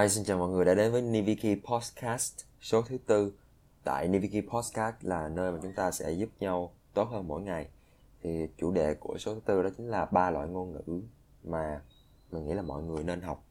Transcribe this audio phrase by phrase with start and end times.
[0.00, 3.32] Hi, xin chào mọi người đã đến với Niviki Podcast số thứ tư.
[3.84, 7.68] Tại Niviki Podcast là nơi mà chúng ta sẽ giúp nhau tốt hơn mỗi ngày.
[8.22, 11.02] Thì chủ đề của số thứ tư đó chính là ba loại ngôn ngữ
[11.44, 11.80] mà
[12.30, 13.44] mình nghĩ là mọi người nên học.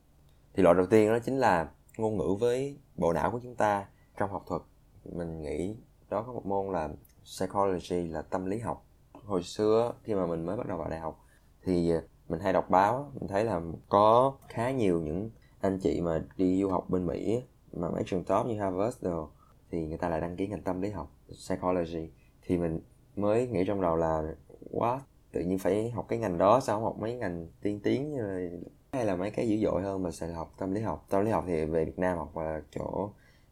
[0.54, 3.86] Thì loại đầu tiên đó chính là ngôn ngữ với bộ não của chúng ta
[4.18, 4.62] trong học thuật.
[5.06, 5.76] Mình nghĩ
[6.10, 6.90] đó có một môn là
[7.24, 8.86] psychology là tâm lý học.
[9.26, 11.26] Hồi xưa khi mà mình mới bắt đầu vào đại học
[11.64, 11.94] thì
[12.30, 15.30] mình hay đọc báo mình thấy là có khá nhiều những
[15.62, 19.30] anh chị mà đi du học bên Mỹ mà mấy trường top như Harvard đồ,
[19.72, 22.10] thì người ta lại đăng ký ngành tâm lý học, psychology.
[22.42, 22.80] Thì mình
[23.16, 24.34] mới nghĩ trong đầu là
[24.72, 25.02] quá
[25.32, 28.22] tự nhiên phải học cái ngành đó sao không học mấy ngành tiên tiến như
[28.22, 28.58] là,
[28.92, 31.06] hay là mấy cái dữ dội hơn mà sẽ học tâm lý học?
[31.10, 33.10] Tâm lý học thì về Việt Nam học là chỗ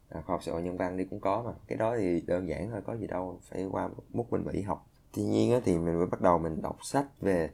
[0.09, 1.51] à, khoa học xã hội nhân văn đi cũng có mà.
[1.67, 4.87] Cái đó thì đơn giản thôi, có gì đâu, phải qua múc bên Mỹ học.
[5.13, 7.49] Tuy nhiên thì mình mới bắt đầu mình đọc sách về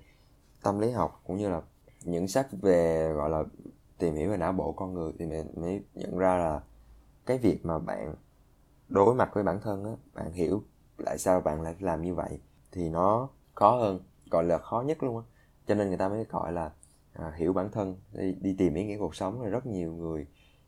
[0.64, 1.62] tâm lý học, cũng như là
[2.04, 3.44] những sách về, gọi là
[3.98, 6.62] tìm hiểu về não bộ con người thì mình mới nhận ra là
[7.26, 8.16] cái việc mà bạn
[8.90, 10.64] đối mặt với bản thân á bạn hiểu
[11.06, 12.40] tại sao bạn lại làm như vậy
[12.72, 14.00] thì nó khó hơn
[14.32, 15.24] gọi là khó nhất luôn á.
[15.68, 16.72] Cho nên người ta mới gọi là
[17.14, 20.28] à, hiểu bản thân đi, đi tìm ý nghĩa cuộc sống rồi rất nhiều người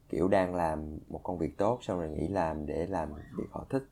[0.10, 3.66] kiểu đang làm một công việc tốt xong rồi nghỉ làm để làm việc họ
[3.70, 3.84] thích.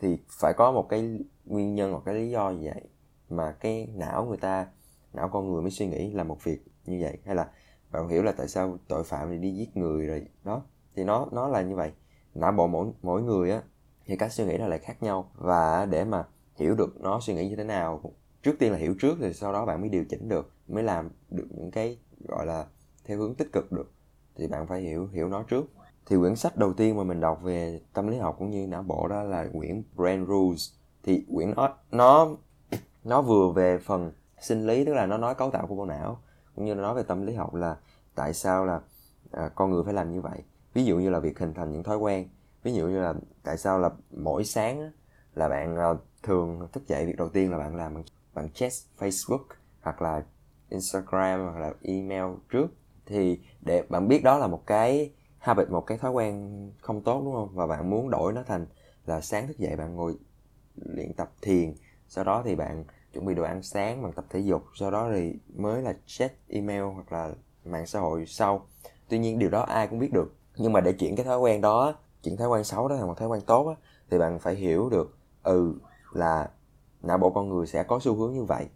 [0.00, 2.82] Thì phải có một cái nguyên nhân hoặc cái lý do gì vậy
[3.30, 4.66] mà cái não người ta
[5.12, 7.18] não con người mới suy nghĩ là một việc như vậy?
[7.24, 7.50] Hay là
[7.92, 10.62] bạn hiểu là tại sao tội phạm thì đi giết người rồi, đó.
[10.96, 11.92] Thì nó nó là như vậy.
[12.34, 13.62] Não bộ mỗi mỗi người á,
[14.06, 15.30] thì cách suy nghĩ nó lại khác nhau.
[15.34, 16.24] Và để mà
[16.56, 18.00] hiểu được nó suy nghĩ như thế nào,
[18.42, 21.10] trước tiên là hiểu trước rồi sau đó bạn mới điều chỉnh được, mới làm
[21.30, 21.98] được những cái,
[22.28, 22.66] gọi là,
[23.04, 23.92] theo hướng tích cực được.
[24.36, 25.64] Thì bạn phải hiểu hiểu nó trước.
[26.06, 28.82] Thì quyển sách đầu tiên mà mình đọc về tâm lý học cũng như não
[28.82, 30.70] bộ đó là quyển Brain Rules.
[31.02, 32.28] Thì quyển nó nó
[33.04, 36.18] nó vừa về phần sinh lý, tức là nó nói cấu tạo của bộ não
[36.56, 37.76] cũng như nói về tâm lý học là
[38.14, 38.80] tại sao là
[39.30, 40.38] à, con người phải làm như vậy?
[40.74, 42.28] Ví dụ như là việc hình thành những thói quen
[42.62, 44.90] ví dụ như là tại sao là mỗi sáng á,
[45.34, 45.88] là bạn à,
[46.22, 48.04] thường thức dậy việc đầu tiên là bạn làm bằng,
[48.34, 49.44] bằng check Facebook
[49.80, 50.24] hoặc là
[50.68, 52.66] Instagram hoặc là email trước.
[53.06, 57.22] Thì để bạn biết đó là một cái habit một cái thói quen không tốt
[57.24, 57.48] đúng không?
[57.54, 58.66] Và bạn muốn đổi nó thành
[59.06, 60.16] là sáng thức dậy bạn ngồi
[60.76, 61.74] luyện tập thiền
[62.08, 65.10] sau đó thì bạn chuẩn bị đồ ăn sáng bằng tập thể dục sau đó
[65.14, 67.30] thì mới là check email hoặc là
[67.64, 68.66] mạng xã hội sau.
[69.08, 71.60] Tuy nhiên điều đó ai cũng biết được nhưng mà để chuyển cái thói quen
[71.60, 73.74] đó chuyển thói quen xấu đó thành một thói quen tốt á,
[74.10, 75.74] thì bạn phải hiểu được ừ
[76.12, 76.50] là
[77.02, 78.66] não bộ con người sẽ có xu hướng như vậy.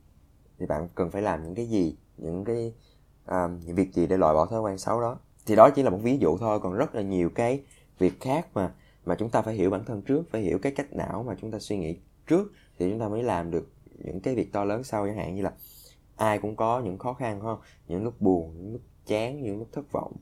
[0.58, 2.74] Thì bạn cần phải làm những cái gì những cái
[3.26, 5.18] um, những việc gì để loại bỏ thói quen xấu đó.
[5.46, 7.64] Thì đó chỉ là một ví dụ thôi còn rất là nhiều cái
[7.98, 8.72] việc khác mà
[9.04, 11.50] mà chúng ta phải hiểu bản thân trước phải hiểu cái cách não mà chúng
[11.50, 13.68] ta suy nghĩ trước thì chúng ta mới làm được
[14.04, 15.52] những cái việc to lớn sau chẳng hạn như là
[16.16, 17.58] ai cũng có những khó khăn không?
[17.88, 20.12] Những lúc buồn những lúc chán những lúc thất vọng.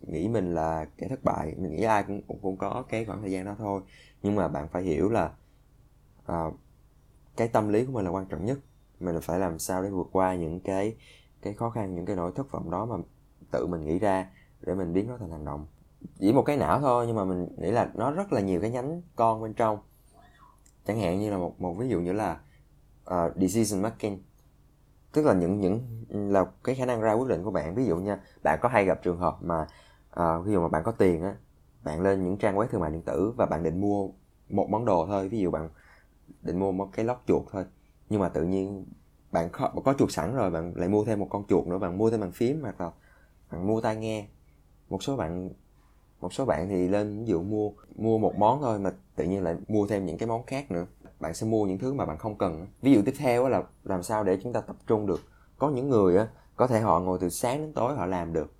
[0.00, 3.20] Nghĩ mình là kẻ thất bại mình nghĩ ai cũng cũng, cũng có cái khoảng
[3.20, 3.82] thời gian đó thôi.
[4.22, 5.32] Nhưng mà bạn phải hiểu là
[6.32, 6.54] uh,
[7.36, 8.58] cái tâm lý của mình là quan trọng nhất.
[9.00, 10.96] Mình phải làm sao để vượt qua những cái
[11.42, 12.96] cái khó khăn những cái nỗi thất vọng đó mà
[13.50, 14.30] tự mình nghĩ ra
[14.60, 15.66] để mình biến nó thành hành động.
[16.18, 18.70] Chỉ một cái não thôi nhưng mà mình nghĩ là nó rất là nhiều cái
[18.70, 19.78] nhánh con bên trong.
[20.86, 22.40] Chẳng hạn như là một một ví dụ như là
[23.04, 24.18] uh, decision making.
[25.12, 27.74] Tức là những những là cái khả năng ra quyết định của bạn.
[27.74, 29.66] Ví dụ nha bạn có hay gặp trường hợp mà
[30.20, 31.36] uh, ví dụ mà bạn có tiền á
[31.84, 34.08] bạn lên những trang web thương mại điện tử và bạn định mua
[34.48, 35.28] một món đồ thôi.
[35.28, 35.68] Ví dụ bạn
[36.42, 37.64] định mua một cái lót chuột thôi.
[38.10, 38.86] Nhưng mà tự nhiên
[39.32, 41.98] bạn có, có chuột sẵn rồi bạn lại mua thêm một con chuột nữa bạn
[41.98, 42.90] mua thêm bàn phím hoặc là
[43.52, 44.26] bạn mua tai nghe.
[44.88, 45.50] Một số bạn
[46.20, 49.42] một số bạn thì lên ví dụ mua mua một món thôi mà tự nhiên
[49.42, 50.86] lại mua thêm những cái món khác nữa
[51.20, 54.02] bạn sẽ mua những thứ mà bạn không cần ví dụ tiếp theo là làm
[54.02, 55.20] sao để chúng ta tập trung được.
[55.58, 58.52] Có những người á, có thể họ ngồi từ sáng đến tối họ làm được.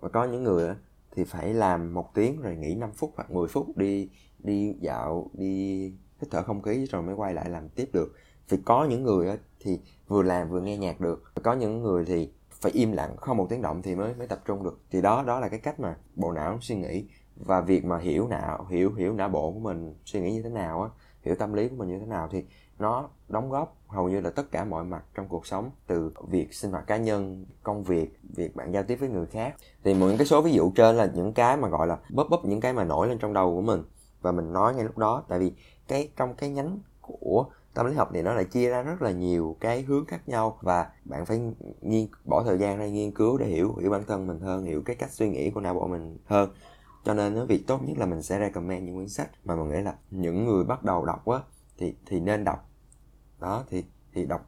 [0.00, 0.76] Và có những người á,
[1.10, 5.30] thì phải làm một tiếng rồi nghỉ 5 phút hoặc 10 phút đi đi dạo,
[5.32, 5.82] đi
[6.20, 8.14] hít thở không khí rồi mới quay lại làm tiếp được.
[8.48, 11.22] Vì có những người á, thì vừa làm vừa nghe nhạc được.
[11.42, 14.42] Có những người thì phải im lặng, không một tiếng động thì mới mới tập
[14.44, 14.80] trung được.
[14.90, 17.04] Thì đó đó là cái cách mà bộ não suy nghĩ
[17.44, 20.50] và việc mà hiểu não hiểu hiểu não bộ của mình, suy nghĩ như thế
[20.50, 20.88] nào á,
[21.22, 22.44] hiểu tâm lý của mình như thế nào thì
[22.78, 26.54] nó đóng góp hầu như là tất cả mọi mặt trong cuộc sống, từ việc
[26.54, 29.54] sinh hoạt cá nhân, công việc việc bạn giao tiếp với người khác.
[29.84, 32.44] Thì những cái số ví dụ trên là những cái mà, gọi là, bóp bóp
[32.44, 33.82] những cái mà nổi lên trong đầu của mình.
[34.20, 35.52] Và mình nói ngay lúc đó, tại vì
[35.88, 39.10] cái, trong cái nhánh của tâm lý học thì nó lại chia ra rất là
[39.10, 40.58] nhiều cái hướng khác nhau.
[40.60, 41.40] Và bạn phải
[41.80, 44.82] nghiên, bỏ thời gian ra nghiên cứu để hiểu hiểu bản thân mình hơn, hiểu
[44.84, 46.50] cái cách suy nghĩ của não bộ mình hơn
[47.04, 49.68] cho nên nó việc tốt nhất là mình sẽ recommend những quyển sách mà mình
[49.68, 51.38] nghĩ là những người bắt đầu đọc á
[51.78, 52.68] thì thì nên đọc.
[53.38, 54.46] Đó thì thì đọc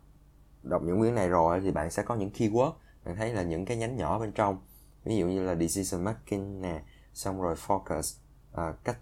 [0.63, 2.73] đọc những quyển này rồi thì bạn sẽ có những keyword.
[3.05, 4.59] Bạn thấy là những cái nhánh nhỏ bên trong
[5.05, 6.83] ví dụ như là decision making nè
[7.15, 8.19] xong rồi focus
[8.53, 8.99] à, cách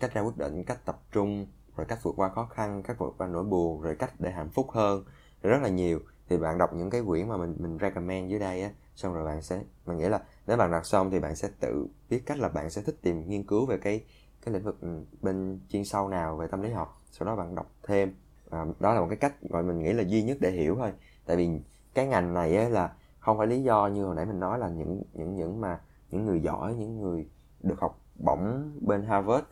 [0.00, 1.46] cách ra quyết định cách tập trung
[1.76, 4.50] rồi cách vượt qua khó khăn cách vượt qua nỗi buồn rồi cách để hạnh
[4.50, 5.04] phúc hơn
[5.42, 6.00] rồi rất là nhiều.
[6.28, 9.24] Thì bạn đọc những cái quyển mà mình mình recommend dưới đây á xong rồi
[9.24, 12.38] bạn sẽ mình nghĩ là nếu bạn đọc xong thì bạn sẽ tự biết cách
[12.38, 14.04] là bạn sẽ thích tìm nghiên cứu về cái
[14.44, 17.02] cái lĩnh vực ừ, bên chuyên sâu nào về tâm lý học.
[17.10, 18.14] Sau đó bạn đọc thêm.
[18.50, 20.92] À, đó là một cái cách gọi mình nghĩ là duy nhất để hiểu thôi.
[21.26, 21.48] Tại vì
[21.94, 24.68] cái ngành này ấy là không phải lý do như hồi nãy mình nói là
[24.68, 27.28] những những những mà những người giỏi những người
[27.62, 29.46] được học bổng bên Harvard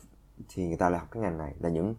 [0.49, 1.55] thì người ta lại học cái ngành này.
[1.59, 1.95] Là những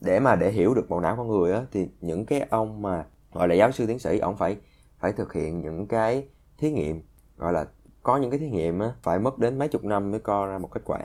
[0.00, 3.06] để mà để hiểu được bộ não con người á thì những cái ông mà
[3.32, 4.56] gọi là giáo sư tiến sĩ ông phải
[4.98, 7.02] phải thực hiện những cái thí nghiệm
[7.36, 7.66] gọi là
[8.08, 10.58] có những cái thí nghiệm á phải mất đến mấy chục năm mới co ra
[10.58, 10.98] một kết quả.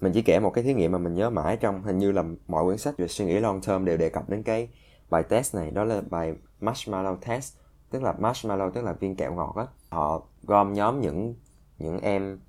[0.00, 2.24] Mình chỉ kể một cái thí nghiệm mà mình nhớ mãi trong hình như là
[2.48, 4.68] mọi quyển sách về suy nghĩ long term đều đề cập đến cái
[5.10, 7.56] bài test này đó là bài marshmallow test
[7.90, 9.66] tức là marshmallow tức là viên kẹo ngọt á.
[9.88, 11.34] Họ gom nhóm những
[11.78, 12.40] những em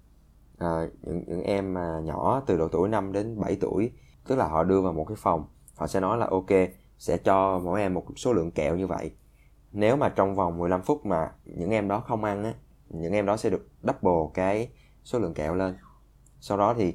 [0.58, 3.92] à, những những em mà nhỏ từ độ tuổi 5 đến 7 tuổi
[4.28, 5.46] tức là họ đưa vào một cái phòng
[5.76, 9.12] họ sẽ nói là ok sẽ cho mỗi em một số lượng kẹo như vậy.
[9.72, 12.54] Nếu mà trong vòng 15 phút mà những em đó không ăn á
[12.90, 14.70] những em đó sẽ được double cái
[15.04, 15.76] số lượng kẹo lên.
[16.40, 16.88] Sau đó thì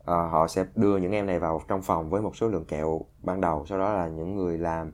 [0.00, 3.00] uh, họ sẽ đưa những em này vào trong phòng với một số lượng kẹo
[3.22, 3.66] ban đầu.
[3.68, 4.92] Sau đó là những người làm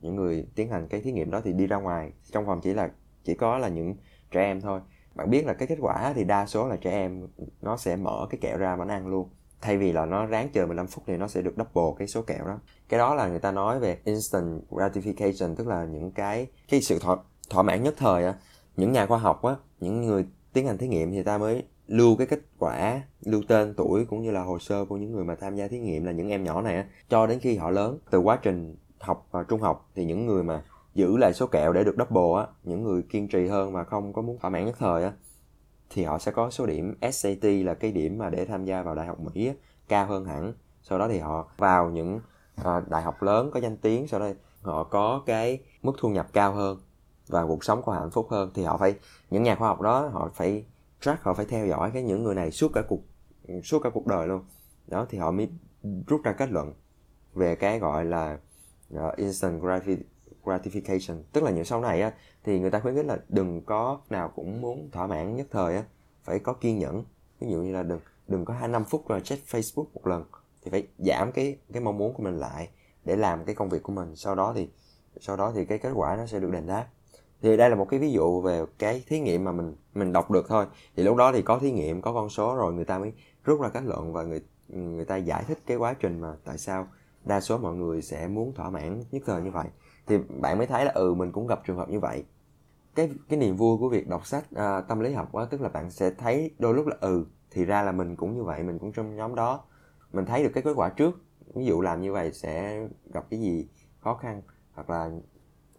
[0.00, 2.12] những người tiến hành cái thí nghiệm đó thì đi ra ngoài.
[2.32, 2.90] Trong phòng chỉ là
[3.24, 3.96] chỉ có là những
[4.30, 4.80] trẻ em thôi.
[5.14, 7.26] Bạn biết là cái kết quả thì đa số là trẻ em
[7.62, 9.28] nó sẽ mở cái kẹo ra mà nó ăn luôn.
[9.60, 12.22] Thay vì là nó ráng chờ 15 phút thì nó sẽ được double cái số
[12.22, 12.58] kẹo đó.
[12.88, 16.98] Cái đó là người ta nói về instant gratification tức là những cái cái sự
[16.98, 17.16] thỏa,
[17.50, 18.34] thỏa mãn nhất thời á
[18.76, 22.16] những nhà khoa học á những người tiến hành thí nghiệm thì ta mới lưu
[22.16, 25.34] cái kết quả lưu tên tuổi cũng như là hồ sơ của những người mà
[25.34, 26.86] tham gia thí nghiệm là những em nhỏ này á.
[27.08, 30.42] Cho đến khi họ lớn từ quá trình học và trung học thì những người
[30.42, 30.62] mà
[30.94, 34.12] giữ lại số kẹo để được double á những người kiên trì hơn mà không
[34.12, 35.12] có muốn thỏa mãn nhất thời á
[35.90, 38.94] thì họ sẽ có số điểm SAT là cái điểm mà để tham gia vào
[38.94, 39.54] đại học Mỹ á,
[39.88, 40.52] cao hơn hẳn.
[40.82, 42.20] Sau đó thì họ vào những
[42.60, 44.28] uh, đại học lớn có danh tiếng sau đó
[44.62, 46.78] họ có cái mức thu nhập cao hơn
[47.28, 48.94] và cuộc sống của họ hạnh phúc hơn thì họ phải
[49.30, 50.64] những nhà khoa học đó họ phải
[51.00, 53.00] track họ phải theo dõi cái những người này suốt cả cuộc
[53.64, 54.44] suốt cả cuộc đời luôn.
[54.86, 55.48] Đó thì họ mới
[56.06, 56.72] rút ra kết luận
[57.34, 58.38] về cái gọi là
[58.94, 59.62] uh, instant
[60.44, 61.22] gratification.
[61.32, 62.12] Tức là những sau này á
[62.44, 65.76] thì người ta khuyến khích là đừng có nào cũng muốn thỏa mãn nhất thời
[65.76, 65.84] á
[66.24, 67.04] phải có kiên nhẫn.
[67.40, 70.24] Ví dụ như là đừng đừng có hai năm phút rồi check Facebook một lần
[70.62, 72.68] thì phải giảm cái cái mong muốn của mình lại
[73.04, 74.16] để làm cái công việc của mình.
[74.16, 74.68] Sau đó thì
[75.20, 76.86] sau đó thì cái kết quả nó sẽ được đền đáp
[77.44, 80.30] thì đây là một cái ví dụ về cái thí nghiệm mà mình mình đọc
[80.30, 80.66] được thôi.
[80.96, 83.12] Thì lúc đó thì có thí nghiệm có con số rồi người ta mới
[83.44, 86.58] rút ra kết luận và người người ta giải thích cái quá trình mà tại
[86.58, 86.88] sao
[87.24, 89.66] đa số mọi người sẽ muốn thỏa mãn nhất thời như vậy.
[90.06, 92.24] Thì bạn mới thấy là ừ mình cũng gặp trường hợp như vậy.
[92.94, 95.68] Cái cái niềm vui của việc đọc sách à, tâm lý học á tức là
[95.68, 98.78] bạn sẽ thấy đôi lúc là ừ thì ra là mình cũng như vậy mình
[98.78, 99.64] cũng trong nhóm đó.
[100.12, 101.20] Mình thấy được cái kết quả trước.
[101.54, 103.68] Ví dụ làm như vậy sẽ gặp cái gì
[104.00, 104.42] khó khăn
[104.74, 105.10] hoặc là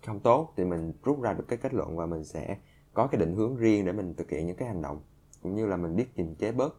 [0.06, 2.58] không tốt thì mình rút ra được cái kết luận và mình sẽ
[2.94, 5.02] có cái định hướng riêng để mình thực hiện những cái hành động
[5.42, 6.76] cũng như là mình biết kiềm chế bớt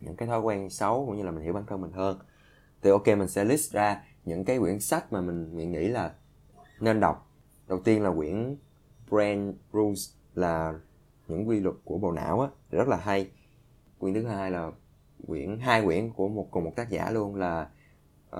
[0.00, 2.18] những cái thói quen xấu cũng như là mình hiểu bản thân mình hơn.
[2.82, 6.14] Thì ok mình sẽ list ra những cái quyển sách mà mình, mình nghĩ là
[6.80, 7.30] nên đọc.
[7.66, 8.56] Đầu tiên là quyển
[9.10, 10.74] Brain Rules là
[11.28, 13.30] những quy luật của bộ não á rất là hay.
[13.98, 14.70] Quyển thứ hai là
[15.26, 17.70] quyển hai quyển của một cùng một tác giả luôn là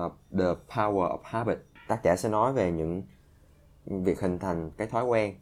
[0.05, 1.57] uh, The Power of Habit.
[1.87, 3.03] Tác giả sẽ nói về những
[3.89, 5.35] việc hình thành cái thói quen.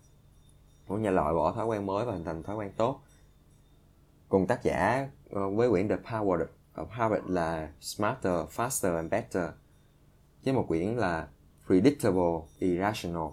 [0.87, 3.01] Cũng như loại bỏ thói quen mới và hình thành thói quen tốt.
[4.29, 9.11] Cùng tác giả ờ, với quyển The Power of ờ, Habit là Smarter, Faster and
[9.11, 9.43] Better
[10.45, 11.27] với một quyển là
[11.67, 13.27] Predictable, Irrational.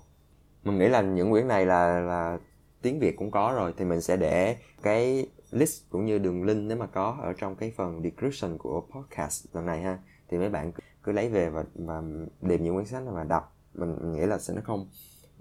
[0.65, 2.39] Mình nghĩ là những quyển này là là
[2.83, 6.63] tiếng Việt cũng có rồi thì mình sẽ để cái list cũng như đường link
[6.69, 9.99] nếu mà có ở trong cái phần description của podcast lần này ha.
[10.29, 12.03] Thì mấy bạn cứ lấy về và và
[12.49, 14.89] tìm những quyển sách mà đọc mình, mình nghĩ là sẽ nó không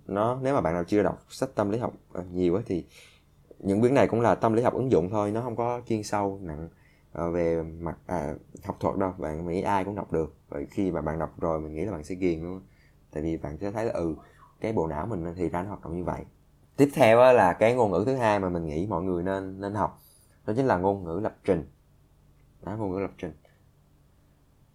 [0.08, 2.86] nó nếu mà bạn nào chưa đọc sách tâm lý học ờ, nhiều ấy thì
[3.60, 6.04] những quyển này cũng là tâm lý học ứng dụng thôi nó không có chuyên
[6.04, 6.70] sâu nặng
[7.12, 10.36] ờ, về mặt à, học thuật đâu bạn nghĩ ai cũng đọc được.
[10.50, 12.62] Vậy khi mà bạn đọc rồi mình nghĩ là bạn sẽ ghiền luôn
[13.12, 14.16] tại vì bạn sẽ thấy là ừ
[14.62, 16.26] cái bộ não mình thì ra nó hoạt động như vậy.
[16.78, 19.74] Tiếp theo là cái ngôn ngữ thứ hai mà mình nghĩ mọi người nên nên
[19.74, 20.02] học
[20.46, 21.70] đó chính là ngôn ngữ lập trình.
[22.64, 23.34] Đó ngôn ngữ lập trình.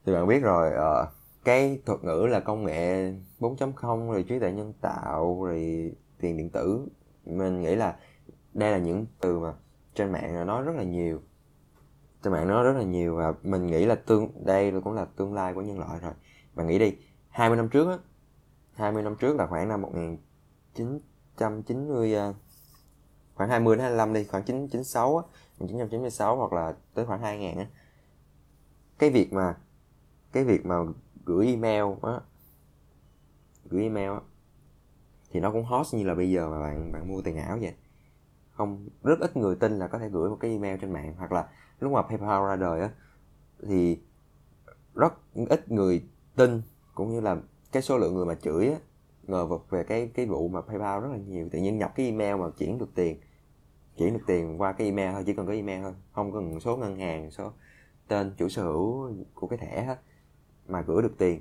[0.06, 1.08] Thì bạn biết rồi uh,
[1.48, 6.50] cái thuật ngữ là công nghệ 4.0 rồi trí tuệ nhân tạo, rồi tiền điện
[6.50, 6.88] tử.
[7.24, 7.96] Mình nghĩ là
[8.54, 9.54] đây là những từ mà
[9.94, 11.22] trên mạng nói rất là nhiều.
[12.22, 15.34] Trên mạng nó rất là nhiều và mình nghĩ là tương, đây cũng là tương
[15.34, 16.12] lai của nhân loại rồi.
[16.54, 16.96] Mà nghĩ đi
[17.28, 17.98] 20 năm trước á
[18.74, 22.32] 20 năm trước là khoảng năm 1990 à,
[23.34, 25.22] khoảng 20 đến 25 đi, khoảng 996 á
[25.58, 27.66] 1996 hoặc là tới khoảng 2000 á.
[28.98, 29.56] Cái việc mà,
[30.32, 30.76] cái việc mà
[31.28, 32.20] gửi email á.
[33.70, 34.20] Gửi email á.
[35.30, 37.74] Thì nó cũng hot như là bây giờ mà bạn bạn mua tiền ảo vậy.
[38.50, 41.32] Không, rất ít người tin là có thể gửi một cái email trên mạng, hoặc
[41.32, 41.48] là
[41.80, 42.90] lúc mà PayPal ra đời á,
[43.68, 43.98] thì
[44.94, 46.04] rất ít người
[46.36, 46.62] tin,
[46.94, 47.36] cũng như là
[47.72, 48.78] cái số lượng người mà chửi á,
[49.22, 51.48] ngờ vực về cái cái vụ mà PayPal rất là nhiều.
[51.52, 53.20] Tự nhiên nhập cái email mà chuyển được tiền,
[53.96, 56.76] chuyển được tiền qua cái email thôi, chỉ cần có email thôi, không cần số
[56.76, 57.52] ngân hàng số
[58.08, 59.98] tên chủ sở hữu của cái thẻ hết
[60.68, 61.40] mà gửi được tiền.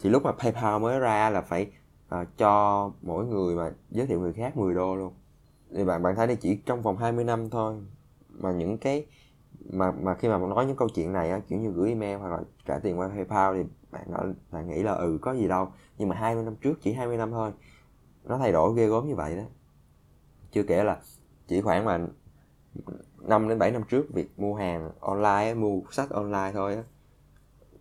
[0.00, 1.70] Thì lúc mà PayPal mới ra là phải
[2.20, 5.12] uh, cho mỗi người mà giới thiệu người khác 10 đô luôn.
[5.76, 7.74] Thì bạn bạn thấy đây chỉ trong vòng 20 năm thôi
[8.30, 9.06] mà những cái
[9.72, 12.28] mà mà khi mà nói những câu chuyện này á kiểu như gửi email hoặc
[12.28, 15.68] là trả tiền qua PayPal thì bạn nói bạn nghĩ là ừ có gì đâu.
[15.98, 17.52] Nhưng mà 20 năm trước chỉ 20 năm thôi
[18.24, 19.42] nó thay đổi ghê gớm như vậy đó.
[20.52, 21.00] Chưa kể là
[21.46, 22.06] chỉ khoảng mà
[23.20, 26.82] 5 đến 7 năm trước việc mua hàng online mua sách online thôi á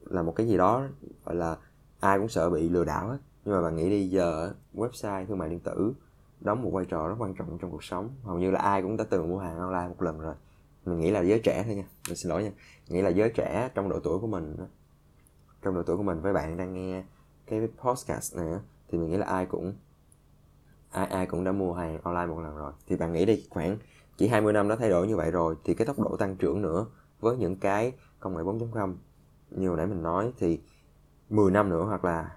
[0.06, 0.84] là một cái gì đó,
[1.26, 1.58] gọi là,
[2.00, 3.18] ai cũng sợ bị lừa đảo hết.
[3.46, 5.94] Nhưng mà bạn nghĩ đi, giờ website, thương mại điện tử
[6.42, 8.10] đóng một vai trò rất quan trọng trong cuộc sống.
[8.24, 10.36] Hầu như là ai cũng đã từng mua hàng online một lần rồi.
[10.86, 12.52] Mình nghĩ là giới trẻ thôi nha, mình xin lỗi nha.
[12.88, 14.56] Nghĩ là giới trẻ trong độ tuổi của mình
[15.62, 17.04] trong độ tuổi của mình, với bạn đang nghe
[17.46, 18.48] cái podcast này
[18.88, 19.74] thì mình nghĩ là ai cũng,
[20.92, 22.72] ai ai cũng đã mua hàng online một lần rồi.
[22.88, 23.78] Thì bạn nghĩ đi, khoảng
[24.18, 26.62] chỉ 20 năm đã thay đổi như vậy rồi, thì cái tốc độ tăng trưởng
[26.62, 26.86] nữa
[27.20, 28.96] với những cái công nghệ 4.0
[29.56, 30.60] như hồi nãy mình nói, thì
[31.30, 32.32] 10 năm nữa hoặc là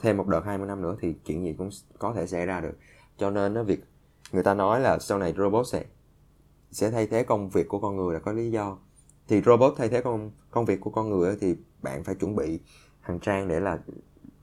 [0.00, 2.74] thêm một đợt 20 năm nữa thì chuyện gì cũng có thể xảy ra được.
[3.16, 3.84] Cho nên nó việc
[4.32, 5.84] người ta nói là sau này robot sẽ
[6.70, 8.78] sẽ thay thế công việc của con người là có lý do.
[9.28, 12.60] Thì robot thay thế công công việc của con người thì bạn phải chuẩn bị
[13.00, 13.78] hàng trang để là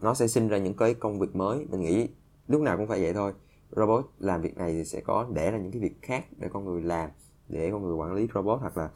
[0.01, 1.65] nó sẽ sinh ra những cái công việc mới.
[1.69, 2.07] Mình nghĩ
[2.47, 3.33] lúc nào cũng phải vậy thôi.
[3.71, 6.65] Robot làm việc này thì sẽ có, để ra những cái việc khác để con
[6.65, 7.09] người làm,
[7.47, 8.89] để con người quản lý robot hoặc là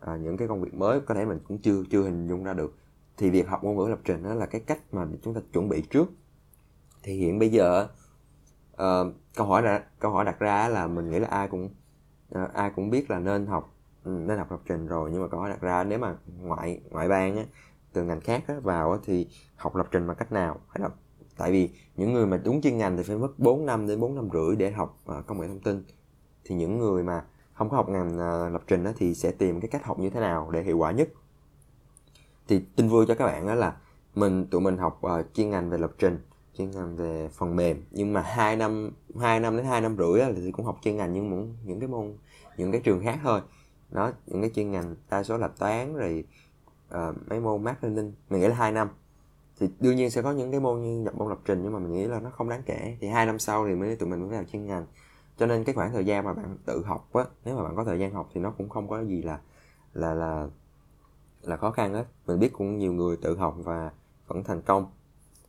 [0.00, 2.54] à, những cái công việc mới có thể mình cũng chưa chưa hình dung ra
[2.54, 2.76] được.
[3.16, 5.68] Thì việc học ngôn ngữ lập trình đó là cái cách mà chúng ta chuẩn
[5.68, 6.10] bị trước.
[7.02, 7.88] Thì hiện bây giờ
[8.72, 11.70] uh, câu hỏi là câu hỏi đặt ra là mình nghĩ là ai cũng
[12.34, 13.74] uh, ai cũng biết là nên học
[14.04, 15.10] ừ, nên học lập trình rồi.
[15.12, 17.44] Nhưng mà câu hỏi đặt ra nếu mà ngoại ngoại bang á,
[17.92, 20.60] từ ngành khác á, vào á, thì học lập trình bằng cách nào?
[20.68, 20.88] Phải là
[21.36, 24.14] tại vì những người mà đúng chuyên ngành thì phải mất 4 năm đến 4
[24.14, 25.84] năm rưỡi để học uh, công nghệ thông tin.
[26.44, 27.24] Thì những người mà
[27.58, 30.10] không có học ngành uh, lập trình đó, thì sẽ tìm cái cách học như
[30.10, 31.08] thế nào để hiệu quả nhất.
[32.48, 33.76] Thì tin vui cho các bạn đó là
[34.14, 36.18] mình tụi mình học uh, chuyên ngành về lập trình
[36.54, 37.82] chuyên ngành về phần mềm.
[37.90, 41.12] Nhưng mà hai năm hai năm đến hai năm rưỡi thì cũng học chuyên ngành
[41.12, 42.14] nhưng những những cái môn
[42.56, 43.40] những cái trường khác thôi.
[43.90, 46.24] Đó những cái chuyên ngành đa số là toán rồi
[46.94, 48.88] uh, mấy môn mát learning mình nghĩ là hai năm.
[49.60, 51.78] Thì đương nhiên sẽ có những cái môn như nhập môn lập trình nhưng mà
[51.78, 52.96] mình nghĩ là nó không đáng kể.
[53.00, 54.86] Thì hai năm sau thì mới tụi mình mới vào chuyên ngành
[55.38, 57.84] cho nên cái khoảng thời gian mà bạn tự học á nếu mà bạn có
[57.84, 59.40] thời gian học thì nó cũng không có gì là
[59.94, 60.48] là là
[61.42, 62.04] là khó khăn hết.
[62.26, 63.90] Mình biết cũng nhiều người tự học và
[64.26, 64.86] vẫn thành công.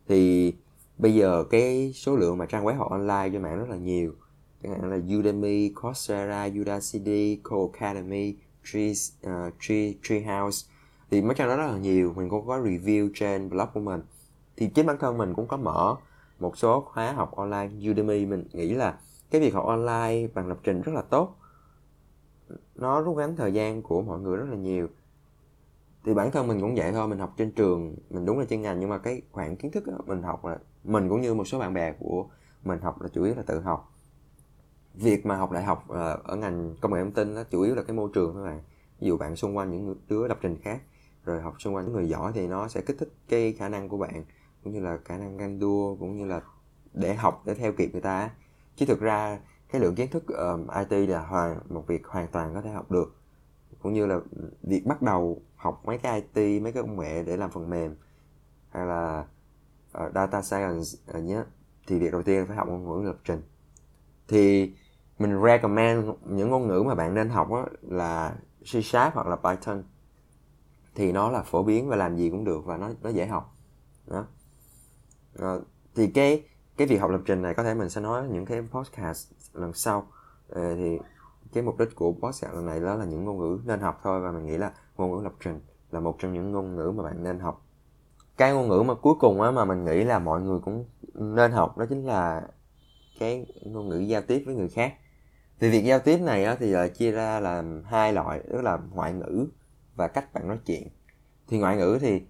[0.07, 0.53] Thì
[0.97, 4.13] bây giờ cái số lượng mà trang web học online trên mạng rất là nhiều.
[4.63, 10.67] Chẳng hạn là Udemy, Coursera, Udacity, Coacademy, Tree, uh, ờ, Tree, Treehouse.
[11.11, 12.13] Thì mấy trang đó rất là nhiều.
[12.15, 14.01] Mình cũng có review trên blog của mình.
[14.57, 15.95] Thì chính bản thân mình cũng có mở
[16.39, 18.25] một số khóa học online Udemy.
[18.25, 18.97] Mình nghĩ là
[19.31, 21.35] cái việc học online bằng lập trình rất là tốt.
[22.75, 24.87] Nó rút ngắn thời gian của mọi người rất là nhiều.
[26.05, 28.61] Thì bản thân mình cũng vậy thôi mình học trên trường mình đúng là chuyên
[28.61, 31.47] ngành nhưng mà cái khoảng kiến thức đó, mình học là mình cũng như một
[31.47, 32.25] số bạn bè của
[32.63, 33.93] mình học là chủ yếu là tự học.
[34.93, 37.75] Việc mà học đại học ờ, ở ngành công nghệ thông tin nó chủ yếu
[37.75, 38.61] là cái môi trường thôi bạn
[38.99, 40.81] ví dụ bạn xung quanh những đứa lập trình khác
[41.23, 43.89] rồi học xung quanh những người giỏi thì nó sẽ kích thích cái khả năng
[43.89, 44.23] của bạn
[44.63, 46.41] cũng như là khả năng ganh đua cũng như là
[46.93, 48.29] để học để theo kịp người ta
[48.79, 52.53] chứ thực ra cái lượng kiến thức um, IT là hoàn một việc hoàn toàn
[52.53, 53.15] có thể học được.
[53.81, 54.19] Cũng như là
[54.63, 57.95] việc bắt đầu học mấy cái IT mấy cái công nghệ để làm phần mềm
[58.69, 59.25] hay là
[59.97, 61.43] uh, data science ờ, uh, nhé
[61.87, 63.41] thì việc đầu tiên phải học ngôn ngữ lập trình.
[64.27, 64.73] Thì
[65.19, 69.35] mình recommend những ngôn ngữ mà bạn nên học đó là C Sharp hoặc là
[69.35, 69.83] Python.
[70.95, 73.55] Thì nó là phổ biến và làm gì cũng được và nó nó dễ học.
[74.07, 74.25] Đó.
[75.43, 75.63] Uh,
[75.95, 76.43] thì cái
[76.79, 79.73] cái việc học lập trình này có thể mình sẽ nói những cái podcast lần
[79.73, 80.07] sau.
[80.55, 80.99] À, thì
[81.53, 84.21] cái mục đích của podcast lần này đó là những ngôn ngữ nên học thôi
[84.21, 85.59] và mình nghĩ là ngôn ngữ lập trình
[85.91, 87.65] là một trong những ngôn ngữ mà bạn nên học.
[88.37, 91.51] Cái ngôn ngữ mà cuối cùng á mà mình nghĩ là mọi người cũng nên
[91.51, 92.47] học đó chính là
[93.19, 94.93] cái ngôn ngữ giao tiếp với người khác.
[95.59, 98.79] Thì việc giao tiếp này á, thì lại chia ra làm hai loại tức là
[98.91, 99.47] ngoại ngữ
[99.95, 100.87] và cách bạn nói chuyện.
[101.47, 102.21] Thì ngoại ngữ thì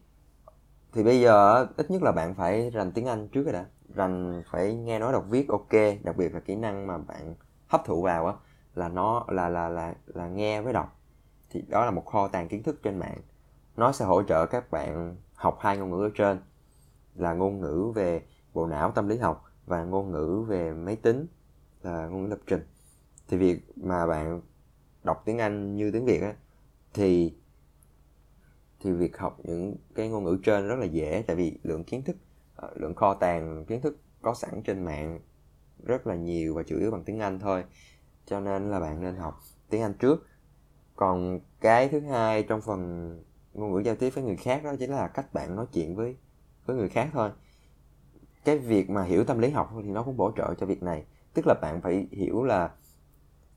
[0.93, 3.65] thì bây giờ ít nhất là bạn phải rành tiếng anh trước rồi đã
[3.95, 5.73] rành phải nghe nói đọc viết, ok.
[6.03, 7.35] Đặc biệt là kỹ năng mà bạn
[7.67, 8.33] hấp thụ vào á,
[8.75, 10.99] là nó, là là là là nghe với đọc.
[11.49, 13.17] Thì đó là một kho tàng kiến thức trên mạng.
[13.77, 16.39] Nó sẽ hỗ trợ các bạn học hai ngôn ngữ ở trên,
[17.15, 18.21] là ngôn ngữ về
[18.53, 21.27] bộ não tâm lý học và ngôn ngữ về máy tính,
[21.81, 22.67] là ngôn ngữ lập trình.
[23.27, 24.41] Thì việc mà bạn
[25.03, 26.33] đọc tiếng Anh như tiếng Việt á,
[26.93, 27.35] thì
[28.79, 32.03] thì việc học những cái ngôn ngữ trên rất là dễ, tại vì lượng kiến
[32.03, 32.15] thức
[32.61, 35.19] Ờ, lượng kho tàng kiến thức có sẵn trên mạng
[35.83, 37.63] rất là nhiều và chủ yếu bằng tiếng Anh thôi.
[38.25, 39.39] Cho nên là bạn nên học
[39.69, 40.27] tiếng Anh trước.
[40.95, 43.11] Còn cái thứ hai trong phần
[43.53, 46.17] ngôn ngữ giao tiếp với người khác đó chính là cách bạn nói chuyện với
[46.65, 47.31] với người khác thôi.
[48.45, 51.05] Cái việc mà hiểu tâm lý học thì nó cũng bổ trợ cho việc này.
[51.33, 52.71] Tức là bạn phải hiểu là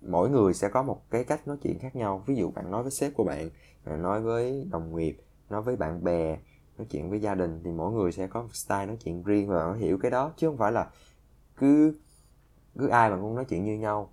[0.00, 2.24] mỗi người sẽ có một cái cách nói chuyện khác nhau.
[2.26, 3.50] Ví dụ bạn nói với sếp của bạn
[3.84, 5.16] bạn nói với đồng nghiệp,
[5.50, 6.38] nói với bạn bè
[6.78, 9.64] nói chuyện với gia đình thì mỗi người sẽ có style nói chuyện riêng và
[9.64, 10.90] nó hiểu cái đó, chứ không phải là
[11.56, 11.94] cứ
[12.78, 14.12] cứ ai mà cũng nói chuyện như nhau.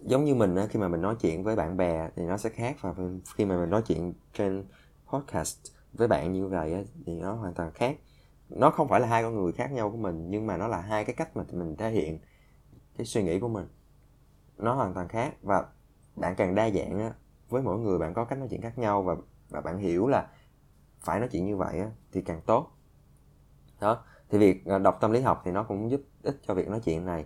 [0.00, 2.76] Giống như mình khi mà mình nói chuyện với bạn bè thì nó sẽ khác
[2.80, 2.94] và
[3.36, 4.64] khi mà mình nói chuyện trên
[5.06, 5.58] podcast
[5.92, 7.96] với bạn như vậy thì nó hoàn toàn khác.
[8.48, 10.80] Nó không phải là hai con người khác nhau của mình, nhưng mà nó là
[10.80, 12.18] hai cái cách mà mình thể hiện
[12.96, 13.66] cái suy nghĩ của mình.
[14.56, 15.66] Nó hoàn toàn khác và
[16.16, 17.12] bạn càng đa dạng á,
[17.48, 19.16] với mỗi người bạn có cách nói chuyện khác nhau và
[19.48, 20.28] và bạn hiểu là
[21.00, 22.70] phải nói chuyện như vậy á, thì càng tốt.
[23.80, 26.68] Đó thì việc à, đọc tâm lý học thì nó cũng giúp ích cho việc
[26.68, 27.24] nói chuyện này.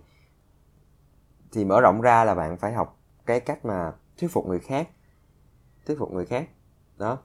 [1.52, 4.88] Thì mở rộng ra là bạn phải học cái cách mà thuyết phục người khác
[5.87, 6.49] thuyết phục người khác.
[6.99, 7.19] Đó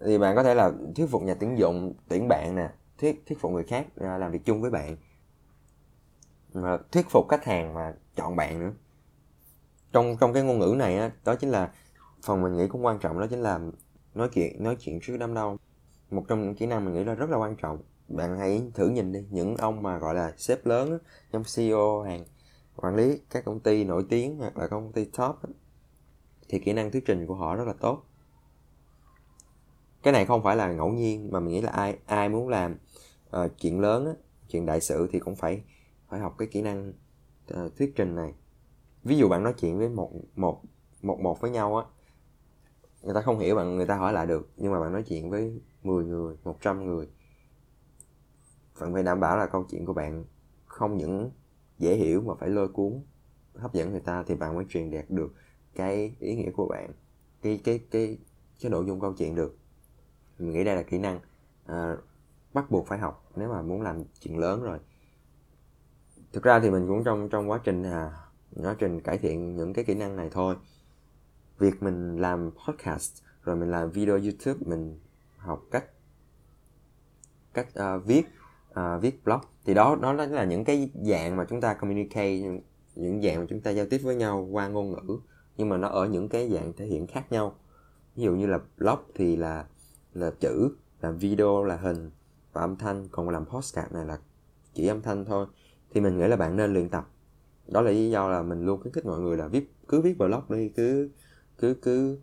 [0.00, 3.40] thì bạn có thể là thuyết phục nhà tuyển dụng tuyển bạn nè thuyết thuyết
[3.40, 4.96] phục người khác làm việc chung với bạn.
[6.54, 8.72] Mà thuyết phục khách hàng mà chọn bạn nữa.
[9.92, 11.70] Trong trong cái ngôn ngữ này á đó chính là
[12.22, 13.60] phần mình nghĩ cũng quan trọng đó chính là
[14.14, 15.56] nói chuyện nói chuyện trước đám đông
[16.10, 17.78] một trong những kỹ năng mình nghĩ là rất là quan trọng.
[18.08, 20.98] Bạn hãy thử nhìn đi những ông mà gọi là sếp lớn
[21.32, 22.24] trong CEO hàng
[22.76, 25.36] quản lý các công ty nổi tiếng hoặc là công ty top
[26.48, 28.04] thì kỹ năng thuyết trình của họ rất là tốt.
[30.02, 32.76] Cái này không phải là ngẫu nhiên mà mình nghĩ là ai ai muốn làm
[33.36, 34.12] uh, chuyện lớn á,
[34.48, 35.62] chuyện đại sự thì cũng phải
[36.08, 36.92] phải học cái kỹ năng
[37.54, 38.34] uh, thuyết trình này.
[39.04, 40.62] Ví dụ bạn nói chuyện với một một
[41.02, 41.84] một một với nhau á
[43.02, 45.30] người ta không hiểu bạn người ta hỏi lại được nhưng mà bạn nói chuyện
[45.30, 47.08] với 10 người 100 người.
[48.80, 50.24] Bạn phải đảm bảo là câu chuyện của bạn
[50.66, 51.30] không những
[51.78, 53.02] dễ hiểu mà phải lôi cuốn
[53.54, 55.34] hấp dẫn người ta thì bạn mới truyền đạt được
[55.74, 56.92] cái ý nghĩa của bạn
[57.42, 58.18] cái cái cái
[58.62, 59.56] cái nội dung câu chuyện được.
[60.38, 61.20] Mình nghĩ đây là kỹ năng
[61.66, 61.96] à,
[62.52, 64.78] bắt buộc phải học nếu mà muốn làm chuyện lớn rồi.
[66.32, 68.12] Thực ra thì mình cũng trong trong quá trình à,
[68.62, 70.56] quá trình cải thiện những cái kỹ năng này thôi.
[71.58, 74.98] Việc mình làm podcast rồi mình làm video youtube mình
[75.40, 75.84] học cách
[77.54, 78.26] cách uh, viết
[78.70, 79.40] uh, viết blog.
[79.64, 82.60] Thì đó đó là những cái dạng mà chúng ta communicate những,
[82.94, 85.18] những dạng mà chúng ta giao tiếp với nhau qua ngôn ngữ
[85.56, 87.54] nhưng mà nó ở những cái dạng thể hiện khác nhau.
[88.16, 89.66] Ví dụ như là blog thì là
[90.14, 92.10] là chữ làm video là hình
[92.52, 94.18] và âm thanh còn làm podcast này là
[94.74, 95.46] chỉ âm thanh thôi.
[95.90, 97.08] Thì mình nghĩ là bạn nên luyện tập.
[97.68, 100.18] Đó là lý do là mình luôn khuyến khích mọi người là viết cứ viết
[100.18, 101.10] blog đi cứ
[101.58, 102.18] cứ cứ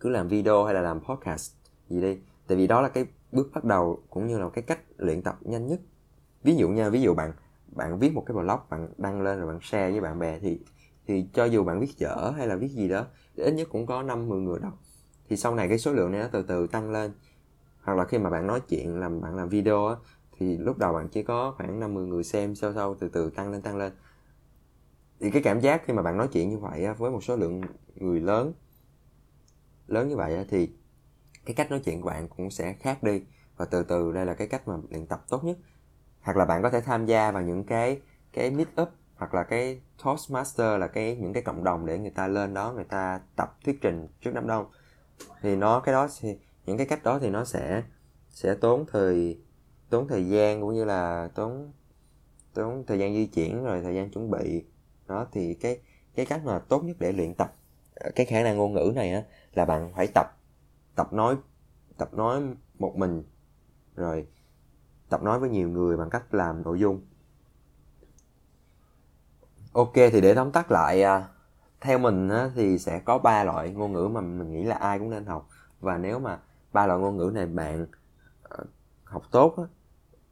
[0.00, 1.52] cứ làm video hay là làm podcast
[1.94, 2.18] gì đi.
[2.46, 5.38] Tại vì đó là cái bước bắt đầu cũng như là cái cách luyện tập
[5.40, 5.80] nhanh nhất.
[6.42, 7.32] Ví dụ nha ví dụ bạn
[7.66, 10.60] bạn viết một cái blog bạn đăng lên rồi bạn share với bạn bè thì
[11.06, 14.02] thì cho dù bạn viết dở hay là viết gì đó ít nhất cũng có
[14.02, 14.78] năm mười người đọc.
[15.28, 17.12] Thì sau này cái số lượng này nó từ từ tăng lên.
[17.82, 19.96] Hoặc là khi mà bạn nói chuyện làm bạn làm video á
[20.38, 23.52] thì lúc đầu bạn chỉ có khoảng 50 người xem sau sau từ từ tăng
[23.52, 23.92] lên tăng lên.
[25.20, 27.36] Thì cái cảm giác khi mà bạn nói chuyện như vậy á, với một số
[27.36, 27.60] lượng
[27.94, 28.52] người lớn
[29.86, 30.70] lớn như vậy á, thì
[31.44, 33.22] cái cách nói chuyện của bạn cũng sẽ khác đi.
[33.56, 35.58] Và từ từ đây là cái cách mà luyện tập tốt nhất.
[36.20, 38.00] Hoặc là bạn có thể tham gia vào những cái
[38.32, 42.10] cái meet up hoặc là cái Toastmaster là cái, những cái cộng đồng để người
[42.10, 44.66] ta lên đó, người ta tập thuyết trình trước đám đông.
[45.42, 47.82] Thì nó, cái đó thì, những cái cách đó thì nó sẽ
[48.30, 49.38] sẽ tốn thời
[49.90, 51.72] tốn thời gian cũng như là tốn
[52.54, 54.64] tốn thời gian di chuyển rồi thời gian chuẩn bị.
[55.06, 55.80] Đó, thì cái
[56.14, 57.54] cái cách mà tốt nhất để luyện tập
[57.94, 59.22] ờ, cái khả năng ngôn ngữ này á,
[59.54, 60.26] là bạn phải tập
[60.94, 61.36] tập nói
[61.98, 62.42] tập nói
[62.78, 63.22] một mình
[63.96, 64.26] rồi
[65.08, 67.00] tập nói với nhiều người bằng cách làm nội dung.
[69.72, 71.28] Ok thì để tóm tắt lại à,
[71.80, 74.98] theo mình á, thì sẽ có ba loại ngôn ngữ mà mình nghĩ là ai
[74.98, 75.48] cũng nên học.
[75.80, 76.38] Và nếu mà
[76.72, 77.86] ba loại ngôn ngữ này bạn
[78.42, 78.64] ờ,
[79.04, 79.64] học tốt á,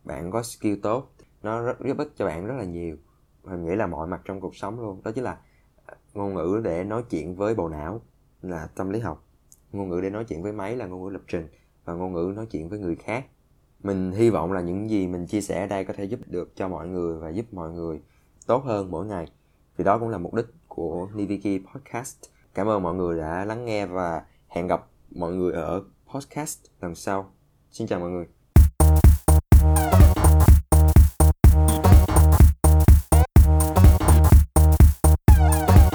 [0.05, 2.96] bạn có skill tốt nó rất giúp ích cho bạn rất là nhiều.
[3.44, 5.03] Mình nghĩ là mọi mặt trong cuộc sống luôn.
[5.05, 5.38] Đó chính là
[5.87, 8.01] ờ, ngôn ngữ để nói chuyện với bộ não
[8.42, 9.25] là tâm lý học
[9.72, 11.48] ngôn ngữ để nói chuyện với máy là ngôn ngữ lập trình
[11.85, 13.26] và ngôn ngữ nói chuyện với người khác
[13.82, 16.56] mình hy vọng là những gì mình chia sẻ ở đây có thể giúp được
[16.56, 18.00] cho mọi người và giúp mọi người
[18.46, 19.26] tốt hơn mỗi ngày
[19.76, 22.16] vì đó cũng là mục đích của Niviki Podcast.
[22.54, 25.82] Cảm ơn mọi người đã lắng nghe và hẹn gặp mọi người ở
[26.14, 27.32] podcast lần sau.
[27.70, 28.41] Xin chào mọi người.